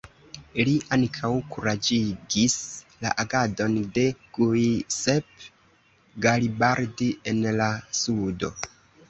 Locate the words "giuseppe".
4.39-5.53